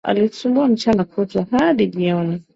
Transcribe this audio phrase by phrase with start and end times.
[0.03, 2.41] Alitusumbua mchana kutwa hadi jioni